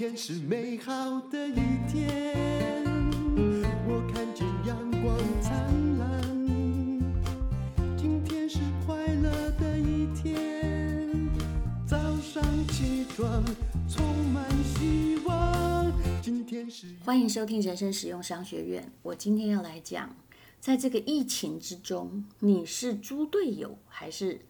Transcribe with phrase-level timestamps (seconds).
[0.00, 2.82] 天是美好的一天，
[3.86, 6.22] 我看见阳光灿烂。
[7.98, 11.28] 今天是快乐的一天，
[11.86, 13.44] 早上起床
[13.90, 14.02] 充
[14.32, 15.92] 满希望。
[16.22, 18.90] 今天是欢迎收听人生实用商学院。
[19.02, 20.16] 我今天要来讲，
[20.60, 24.40] 在这个疫情之中，你是猪队友还是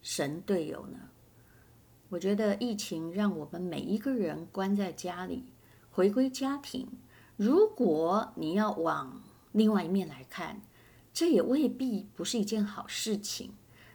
[0.00, 0.98] 神队友呢？
[2.10, 5.44] 我觉得疫情让我们每一个人关在家里，
[5.90, 6.88] 回归家庭。
[7.36, 10.60] 如果你要往另外一面来看，
[11.12, 13.52] 这也未必不是一件好事情。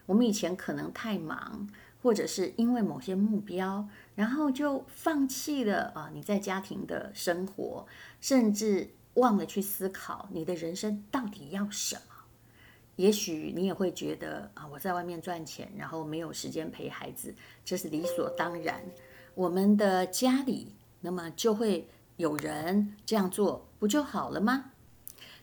[0.08, 1.70] 我们以前可能太忙，
[2.02, 7.88] 或者是因为某些目标，然后就放弃了啊，你在家庭的生活，
[8.20, 12.11] 甚至忘了去思考你的人生到底要什么。
[13.02, 17.34] 也许你也会觉得啊，我在外面赚钱，然后没有时间陪孩子，
[17.66, 18.80] 这是理所当然。
[19.34, 20.68] 我们的家里，
[21.00, 24.72] 那么就会有人这样做，不就好了吗？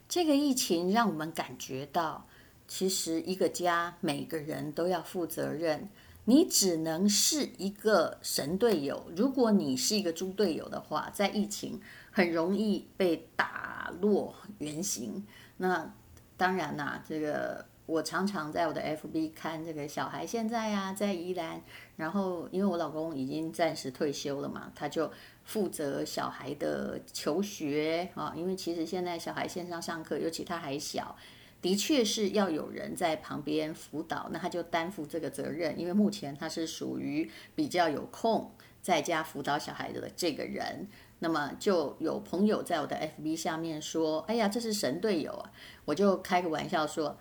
[0.09, 2.25] 这个疫情让我们感觉到，
[2.69, 5.89] 其实一个家每个人都要负责任。
[6.25, 15.27] 你只能是一个神队友，如果你是一个猪队友的话，在疫情很容易被打落原形。
[15.57, 15.91] 那
[16.39, 21.61] 当然啦，这个我常常在我的 FB 看这个小孩现在、啊，在宜兰，
[21.97, 25.11] 然后因为我老公已经暂时退休了嘛，他就
[25.45, 31.17] 负责小孩的求学啊，因为其实现在小孩线上上课，尤其他还小，
[31.61, 40.87] 的确是要有人在旁边辅导，那他就担负这个责任，因为目前他是属于比较有空在家辅导小孩子的这个人。
[41.21, 45.51] 那么就有朋友在我的 FB 下面说：“哎呀，这是神队友啊！”
[45.85, 47.19] 我就开个玩笑说：“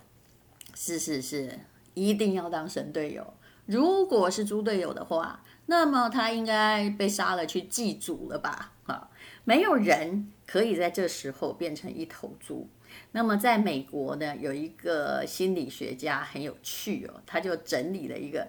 [0.72, 1.58] 是是是，
[1.94, 3.34] 一定要当神队友。
[3.66, 8.72] 如果是猪队友的话，那么他应该被杀了去祭祖了吧？
[8.84, 9.10] 哈，
[9.42, 12.68] 没有人可以在这时候变成一头猪。
[13.10, 18.46] 那么在美国呢，有一个心理学家很有趣哦，他就整理了一个，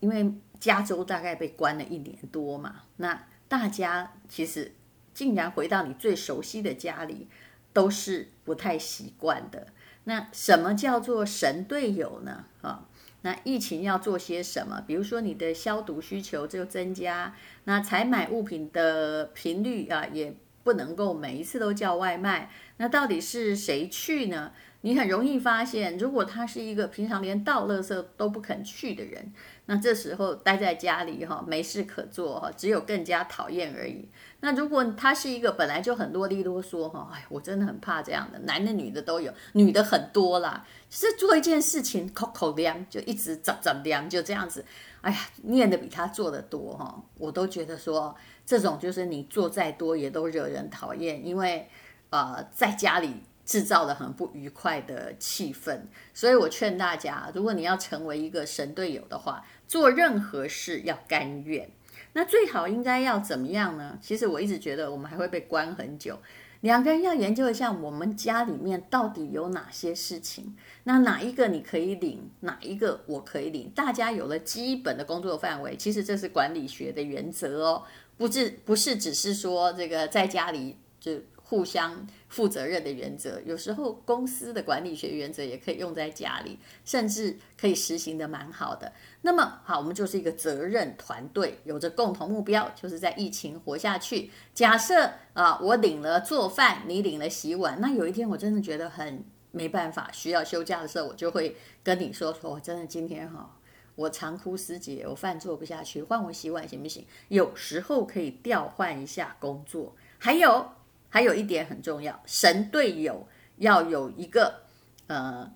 [0.00, 3.26] 因为加州大概被关了一年多嘛，那。
[3.56, 4.72] 大家其实
[5.12, 7.28] 竟然回到你最熟悉的家里，
[7.72, 9.68] 都是不太习惯的。
[10.02, 12.46] 那什么叫做神队友呢？
[12.62, 12.88] 啊，
[13.22, 14.82] 那疫情要做些什么？
[14.88, 20.34] 比如说你的消毒需求就增加，那采买物品的频率啊，也
[20.64, 22.50] 不能够每一次都叫外卖。
[22.78, 24.50] 那到底是谁去呢？
[24.80, 29.32] 你很容易发现，如果他是一个平常连倒垃圾都不肯去的人，
[29.66, 34.06] 那这时候待在家里哈，没事可做哈，只有更加讨厌而已。
[34.40, 44.64] 那如果他是一个本来就很啰里啰嗦哈，哎，我真的很怕这样的，男的女的都有，女的很多啦，就是做一件事情口口凉，就一直怎怎凉，就这样子，
[45.00, 48.14] 哎呀，念的比他做的多哈，我都觉得说
[48.44, 51.68] 这种就是你做再多也都惹人讨厌，因为
[52.10, 53.22] 呃，在家里。
[53.44, 55.80] 制造了很不愉快的气氛，
[56.14, 61.68] 所以我劝大家，如果你要成为一个神队友的话，做任何事要甘愿。
[62.14, 63.98] 那最好应该要怎么样呢？
[64.00, 66.18] 其实我一直觉得我们还会被关很久。
[66.60, 73.70] 两个人要研究一下，我们家里面到底有哪些事情，那哪一个你可以领，哪一个我可以领？
[73.74, 77.82] 大家有了基本的工作范围，其实这是管理学的原则哦，
[78.16, 81.20] 不是不是只是说这个在家里就。
[81.46, 88.90] 互相负责任的原则，有时候公司的管理学原则也可以用在家里，甚至可以实行得蛮好的。
[89.20, 94.30] 那么好，我们就是一个责任团队，有着共同目标，就是在疫情活下去。
[94.54, 103.58] 假设啊，我领了做饭，你领了洗碗，那有一天我真的觉得很没办法，需要休假的时候，我就会跟你说说，我真的今天哈，
[103.96, 107.06] 我长枯思竭，我饭做不下去，换我洗碗行不行？
[107.28, 110.66] 有时候可以调换一下工作，还有。
[111.14, 114.62] 还有一点很重要，神队友要有一个
[115.06, 115.48] 呃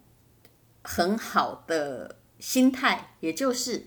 [0.82, 3.84] 很好的心态，也就是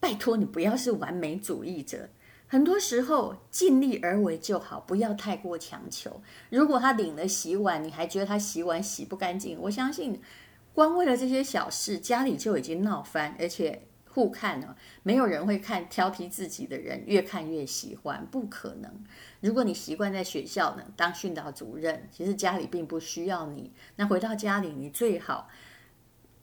[0.00, 2.08] 拜托你不要是完美主义者，
[2.46, 6.22] 很多时候尽力而为就好，不要太过强求。
[6.48, 10.22] 如果他领了洗碗，你还觉得他洗碗洗不干净，我相信
[10.72, 13.82] 光为了这些小事，家里就已经闹翻，而且。
[14.12, 19.04] 互看呢，没有人会看挑剔自己的人，越看越喜欢，不可能。
[19.40, 23.72] 如果你习惯在学校呢当训导主任，其实家里并不需要你。
[23.94, 25.48] 那回到家里，你最好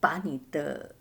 [0.00, 0.94] 把你的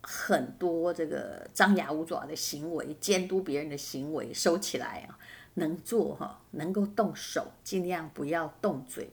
[0.00, 5.18] 很多这个张牙舞爪的行为、监督别人的行为收起来啊，
[5.54, 9.10] 能做哈，能够动手，尽量不要动嘴。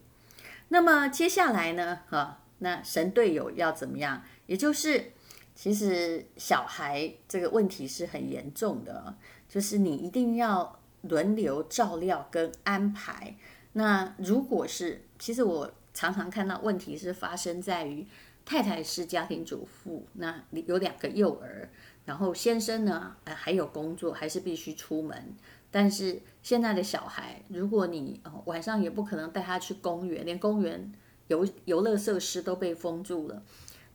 [0.70, 4.24] 那么接下来呢，哈，那神队友要怎么样？
[4.46, 5.12] 也就是。
[5.58, 9.16] 其实小孩这个问题是很严重的，
[9.50, 13.36] 就是你一定要轮流照料跟安排。
[13.74, 18.06] 那如果是，其实我常常看到问题是发生在于
[18.46, 21.68] 太太是家庭主妇，那有两个幼儿，
[22.06, 25.36] 然后先生呢，呃，还有工作，还是必须出门。
[25.72, 30.94] 但是现在的小孩，如果你，呃，晚上也不可能带他去公园，连公园
[31.30, 33.42] 游游乐设施都被封住了，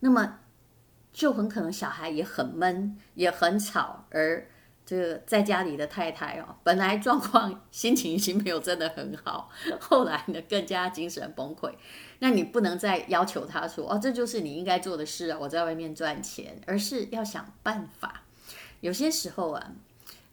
[0.00, 0.40] 那么
[1.12, 4.46] 就很可能小孩也很闷，也很吵，而。
[4.84, 9.48] 这个在家里的太太哦，本来状况心情已经没有真的很好，
[9.78, 11.72] 后来呢更加精神崩溃。
[12.18, 18.24] 那你不能再要求他说哦，这就是你应该做的事啊，我在外面赚钱，而是要想办法。
[18.80, 19.72] 有些时候啊，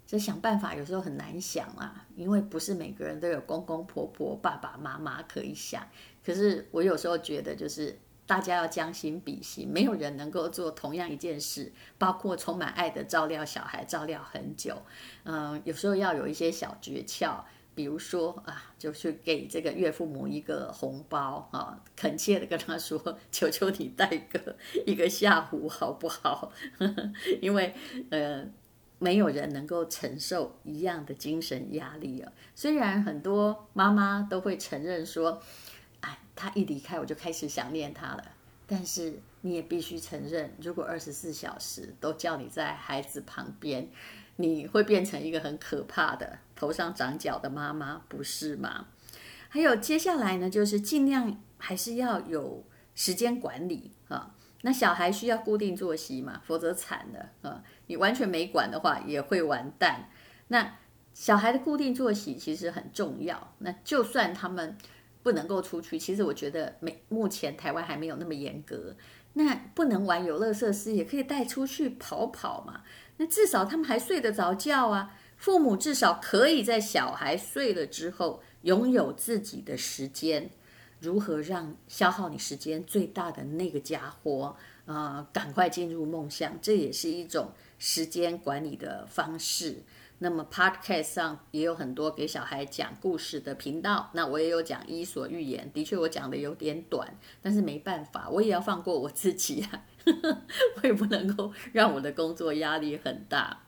[0.08, 5.88] 这想办法有时候很难想啊，因为不是每个人都有公公婆婆、爸爸妈妈可以想。
[6.26, 7.98] 可是我有时候觉得就是。
[8.30, 14.80] 大家要将心比心，没有人能够做同样一件事，包括充满爱的照料小孩，照料很久。
[15.24, 17.40] 嗯，有时候要有一些小诀窍，
[17.74, 24.56] 比如说啊，就是给这个岳父母一个红包啊，恳切的跟他说：“求求你带个
[24.86, 26.52] 一个下午好不好？”
[27.42, 27.74] 因为
[28.12, 28.46] 呃，
[29.00, 32.32] 没有人能够承受一样的精神压力啊。
[32.54, 35.42] 虽然很多妈妈都会承认说。
[36.40, 38.24] 他一离开，我就开始想念他了。
[38.66, 43.90] 但是你也必须承认，如果二十四小时都叫你在孩子旁边，
[44.38, 48.88] 你会变成一个很可怕的头上长角的妈妈，不是吗？
[49.50, 52.64] 还有接下来呢，就是尽量还是要有
[52.96, 54.34] 时间管理啊。
[54.62, 57.62] 那小孩需要固定作息嘛，否则惨了啊！
[57.88, 60.10] 你完全没管的话，也会完蛋。
[60.48, 60.78] 那
[61.14, 63.54] 小孩的固定作息其实很重要。
[63.58, 64.78] 那就算他们。
[65.22, 68.96] 不能够出去，其实我觉得没，目前台湾还没有那么严格。
[69.34, 72.82] 那不能玩游乐设施，也可以带出去跑跑嘛。
[73.18, 75.16] 那至少他们还睡得着觉啊。
[75.38, 80.50] 父母至少可以在小孩睡了之后，拥有自己的时间。
[81.00, 84.54] 如何让消耗你时间最大的那个家伙
[84.86, 89.82] 啊，呃，赶快进入梦乡，这也是一种时间管理的方式。
[90.22, 94.10] 那么，Podcast 上也有很多给小孩讲故事的频道。
[94.14, 97.08] 那我也有讲《伊索寓言》，的确我讲的有点短，
[97.42, 99.86] 但是没办法，我也要放过我自己啊，
[100.76, 103.62] 我也不能够让我的工作压力很大。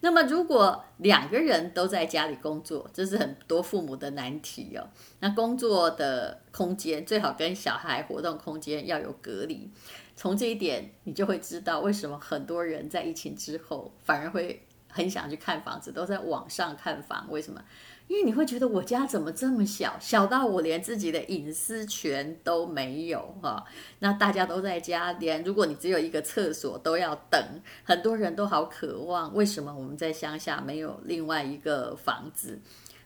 [0.00, 4.88] 那么，如果两个人都在家里工作，这是很多父母的难题哦。
[5.20, 9.70] 那工作的空间最好跟小孩活动空间要有隔离。
[10.16, 14.62] 从这一点，你就会知道为什么很多人在疫情之后反而会。
[14.90, 17.26] 很想去看房子，都在网上看房。
[17.30, 17.62] 为什么？
[18.08, 23.64] 因为你会觉得我家怎么这么小，小到我连自己的隐私权都没有哈。
[24.00, 27.40] 那大家都在家，连如果你只有一个厕所都要等，
[27.84, 29.32] 很多人都好渴望。
[29.32, 32.60] 为什么我们在乡下没有另外一个房子？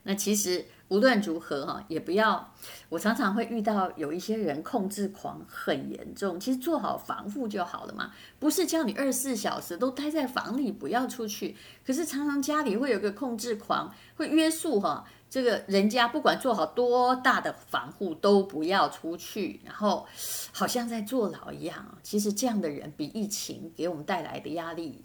[0.05, 0.65] 那其实。
[0.89, 2.53] 无论如何哈，也不要。
[2.91, 11.57] 我常常会遇到有一些人控制狂很严重，其实做好防护就好了嘛，不是叫你二十四小时都待在房里不要出去。
[11.85, 20.07] 可是常常家里会有个控制狂，会约束哈，这个人家不管做好多大的防护都不要出去，然后
[20.53, 21.97] 好像在坐牢一样。
[22.03, 25.03] 其实这样的人比疫情给我们带来的压力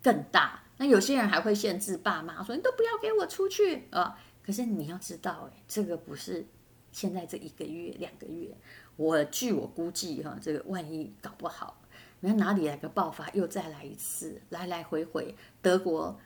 [0.00, 0.62] 更大。
[0.78, 6.46] 那有些人还会限制爸妈说：“你都不要给我出去啊。”可是你要知道，哎，这个不是
[6.92, 8.56] 现在这一个月、两个月。
[8.94, 11.82] 我据我估计，哈，这个万一搞不好，
[12.20, 16.18] 你看哪里来个爆发，又再来一次，来来回回，德国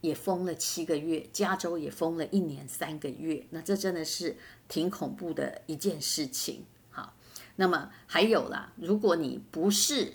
[0.00, 4.36] 也封了七个月，加州也封了一年三个月，那这真的是
[4.68, 6.64] 挺恐怖的一件事情。
[6.90, 7.14] 好，
[7.56, 10.14] 那么还有啦，如果你不是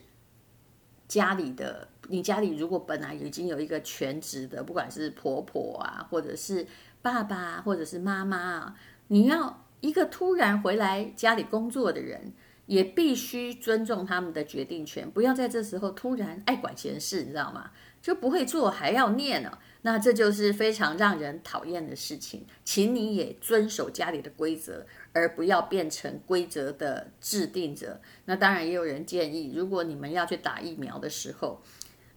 [1.08, 6.68] 家里的，你家里如果本来已经有一个全职的，不管是婆婆啊，或者是
[7.02, 8.76] 爸爸或者是妈妈啊，
[9.08, 12.34] 你要一个突然回来家里工作的人，
[12.68, 17.72] 也必须尊重他们的决定权，不要在这时候突然爱管闲事，你知道吗？
[18.02, 22.46] 就不会做还要念呢，那这就是非常让人讨厌的事情。
[22.64, 28.02] 请你也遵守家里的规则，而不要变成规则的制定者。
[28.26, 31.62] 那当然也有人建议，如果你们要去打疫苗的时候，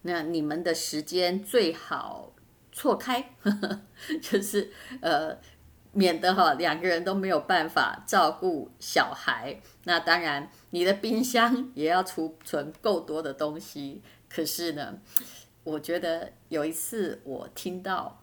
[0.01, 2.34] 那你们的时间最好。
[2.75, 3.33] 错开，
[4.21, 5.39] 就是呃，
[5.93, 9.61] 免得哈两个人都没有办法照顾小孩。
[9.85, 14.01] 那当然，你的冰箱也要储存够多的东西。
[14.27, 14.99] 可是呢，
[15.63, 18.21] 我觉得有一次我听到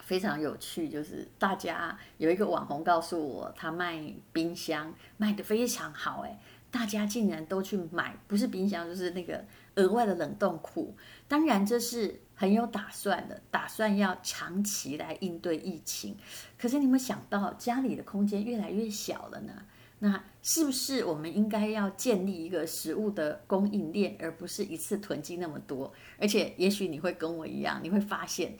[0.00, 6.36] 非常有趣，就是大家有一个网红告诉我，他卖冰箱卖得非常好，诶，
[6.72, 9.44] 大家竟然都去买，不是冰箱就是那个
[9.76, 10.96] 额外的冷冻库。
[11.26, 16.16] 当然这是很有打算的，打算要长期来应对疫情。
[16.58, 19.52] 可是你们想到家里的空间越来越小了呢？
[19.98, 25.92] 那是不是我们应该要建立一个食物的供应链，而不是一次囤积那么多？
[26.18, 28.56] 而且也许你会跟我一样，你会发现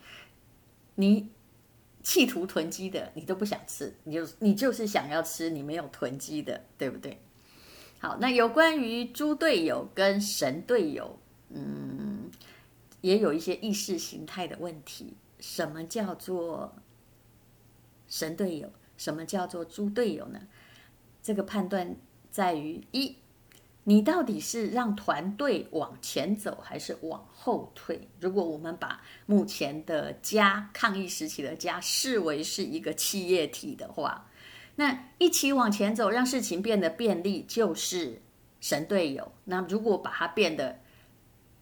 [0.94, 1.30] 你。
[2.06, 7.18] 企图囤积的，你都不想吃，你就你就是想要吃你没有囤积的，对不对？
[8.04, 11.18] 好，那有关于猪队友跟神队友，
[11.49, 12.30] 嗯，
[13.00, 15.14] 也有一些意识形态的问题。
[15.40, 16.76] 什么叫做
[18.06, 18.70] 神队友？
[18.99, 20.38] 什么叫做猪队友呢？
[21.23, 21.96] 这个判断
[22.30, 23.16] 在于一。
[23.84, 28.06] 你到底是让团队往前走，还是往后退？
[28.20, 34.26] 如果我们把目前的家抗疫时期的家视为是一个企业体的话，
[34.76, 38.21] 那一起往前走，让事情变得便利，就是
[38.61, 39.33] 神队友。
[39.45, 40.81] 那如果把它变得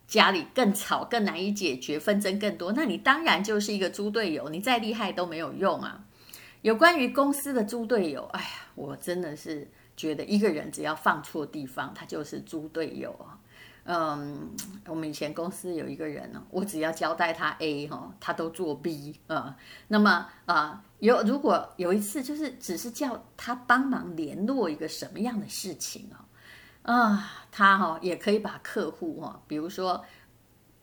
[0.07, 4.49] 家里更吵、更难以解决、纷争更多，那你当然就是一个猪队友。
[4.49, 6.05] 你再厉害都没有用啊！
[6.63, 9.69] 有关于公司的猪队友，哎呀，我真的是。
[9.95, 13.39] 觉得一个人只要放错地方，他就是猪队友啊。
[13.85, 14.51] 嗯，
[14.87, 19.57] 我们以前公司有一个人呢，我只要交代他 A 哈，他都做 B 啊。
[19.89, 30.05] 那么啊，有如果有一次就是只是叫他帮忙联络一个什么样的事情啊，啊，他哈也可以把客户哈，比如说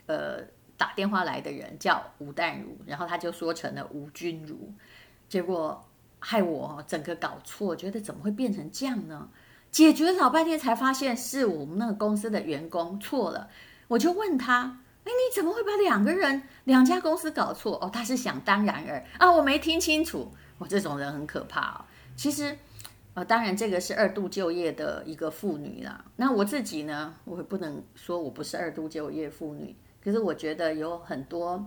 [0.07, 0.41] 呃
[0.77, 4.71] 打电话来的人叫吴淡如，然后他就说成了吴君如，
[5.27, 5.85] 结果。
[6.21, 9.29] 害我整个搞错，觉得怎么会变成这样呢？
[9.71, 13.49] 解决老半天才发现是我们那个公司的员工错了。
[13.87, 20.31] 我就问他：“哎，你怎么会把两个人、两家公司搞错？”哦，他是想当然而啊，我没听清楚。
[20.57, 21.85] 我这种人很可怕哦。
[22.15, 22.57] 其实，
[23.13, 26.03] 呃，当然这个是二度就业的一个妇女啦。
[26.17, 31.65] 那我自己呢，我也不能说我不是二度就业妇女，可是我觉得有很多。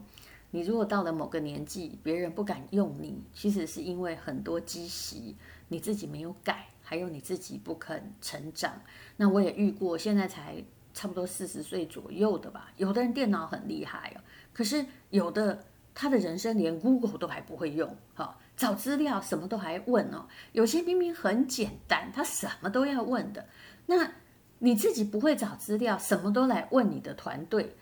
[0.50, 5.34] 你如果到了某个年纪，别人不敢用你，其实是因为很多积习
[5.68, 8.70] 你自己没有改，还有你自己不肯成长。
[9.16, 12.70] 那我也遇过，现在才差不多四十岁左右的吧。
[12.76, 14.20] 有的人电脑很厉害哦，
[14.52, 20.26] 可是有的他的人生连 Google 都还不会用，哈，找资料什么都还问哦。
[20.52, 23.46] 有些明明很简单，他什么都要问的。
[23.86, 24.12] 那
[24.58, 27.74] 你自己不会找资料，什么都来问你的团队，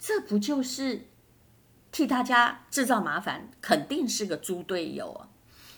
[0.00, 1.02] 这不就是？
[1.92, 5.28] 替大家制造麻烦，肯定是个猪队友啊！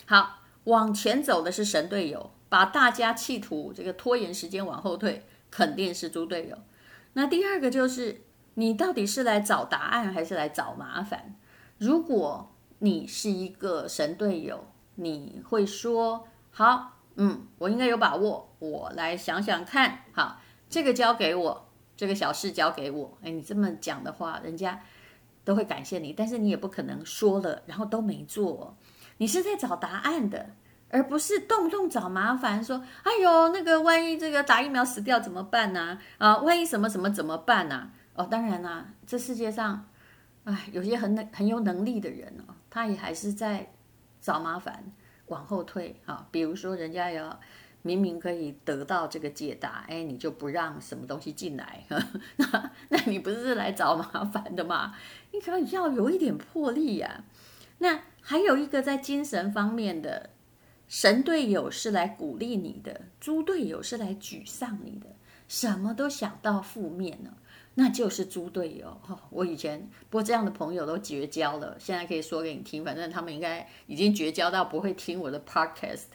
[0.04, 6.58] 好，往前走的是神队友，把大家企图这个拖延时间往后退，肯定是猪队友。
[7.14, 8.20] 那第二个就是，
[8.56, 11.34] 你到底是来找答案还是来找麻烦？
[11.78, 14.66] 如果你是一个神队友，
[14.96, 20.00] 你会说：好，嗯，我应该有把握，我来想想看。
[20.12, 23.16] 好，这个交给我，这个小事交给我。
[23.22, 24.78] 哎，你这么讲的话，人家。
[25.44, 28.76] 都会感谢你，但是你也不可能说了，然后都没做。
[29.16, 30.50] 你是在找答案的，
[30.92, 32.64] 而不是动不动找麻烦。
[32.64, 35.98] 说：“哎呦，那个万一这个打疫苗死掉怎么办呢？
[36.18, 39.84] 啊，万一什么什么怎么办呢？”哦，当然啦，这世界上，
[40.44, 43.72] 哎，有些很很有能力的人哦，他也还是在
[44.20, 44.84] 找麻烦，
[45.26, 46.28] 往后退啊。
[46.30, 47.40] 比如说，人家要。
[47.84, 51.84] 明明可以得到这个解答，哎，你就不让什么东西进来，
[52.90, 54.94] 那你不是来找麻烦的吗？
[55.32, 57.24] 你可能要有一点魄力呀。
[57.78, 60.30] 那还有一个在精神方面的
[60.92, 65.06] 神队友是来鼓励你的，猪队友是来沮丧你的，
[65.48, 67.30] 什么都想到负面呢，
[67.76, 69.00] 那就是猪队友。
[69.30, 76.08] 我以前不过这样的朋友都绝交了，现在可以说给你听，反正他们应该已经绝交到不会听我的 podcast。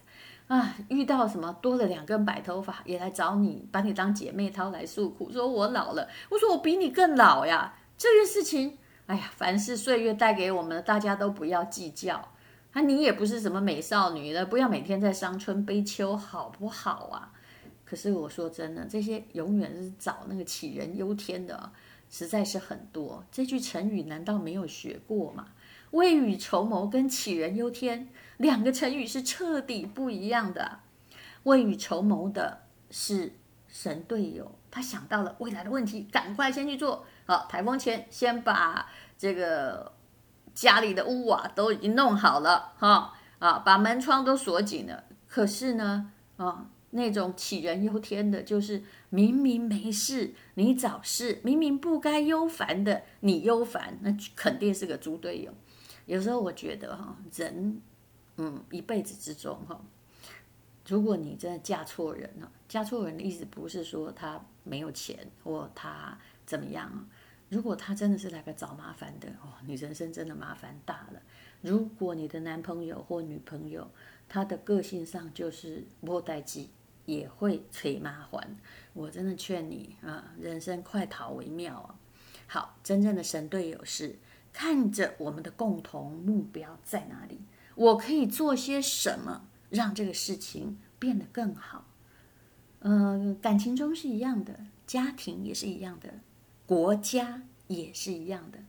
[0.47, 6.07] 啊，遇到什么多了两根白头发也来找你，把你当姐妹掏来诉苦，说我老了。
[6.29, 7.73] 我说我比你更老呀。
[7.97, 12.29] 这件事情，哎呀，凡是岁月带给我们的，大家都不要计较。
[12.77, 17.33] 啊，你也不是什么美少女了，不要每天在伤春悲秋，好不好啊？
[17.83, 21.71] 可是我说真的，这些永远是找那个杞人忧天的，
[22.07, 23.25] 实在是很多。
[23.31, 25.47] 这句成语难道没有学过吗？
[25.89, 30.81] 未雨绸缪跟杞人忧天两个成语是彻底不一样的。
[31.45, 33.33] 未雨绸缪的是
[33.67, 37.07] 神队友，他想到了未来的问题，赶快先去做。
[37.25, 39.91] 好，台风前先把这个
[40.57, 45.03] 家里的屋瓦都已经弄好了，哈啊，把门窗都锁紧了。
[45.27, 55.53] 可是呢，啊，那种杞人忧天的，就是明明没事你找事，明明不该忧烦的你忧烦，那肯定是个猪队友。
[56.07, 57.79] 有时候我觉得哈，人，
[58.37, 59.79] 嗯，一辈子之中哈，
[60.87, 67.07] 如果你真的嫁错人了，嫁错人的意思不是说他没有钱或他怎么样？
[67.49, 71.21] 如果他真的是来个找麻烦的哦，你人生真的麻烦大了。
[71.61, 73.89] 如果你的男朋友或女朋友，
[74.27, 76.65] 他的个性上就是莫代志，
[77.05, 78.57] 也会催麻烦，
[78.93, 81.95] 我真的劝你啊，人生快逃为妙啊！
[82.47, 84.17] 好，真正的神队友是
[84.51, 87.39] 看着我们的共同目标在哪里，
[87.75, 91.85] 我可以做些什么让这个事情变得更好。
[92.79, 96.13] 嗯、感情中是一样的，家庭也是一样的。
[96.67, 98.59] 国家也是一样的，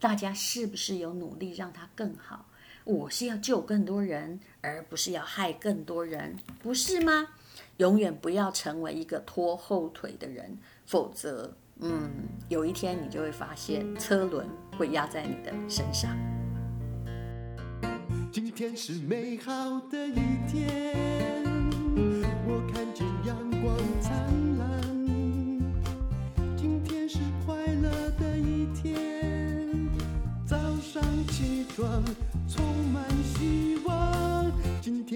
[0.00, 2.46] 大家是不是有努力让它更好？
[2.84, 7.28] 我是要救更多人，而不是要害更多人，不是吗？
[7.76, 10.56] 永远不要成为一个拖后腿的人，
[10.86, 12.10] 否则，嗯，
[12.48, 16.16] 有一天你就会发现车轮会压在你的身上。
[18.32, 19.52] 今天是美好
[19.90, 20.14] 的一
[20.50, 21.44] 天，
[22.46, 24.10] 我看见阳光灿
[24.46, 24.51] 烂。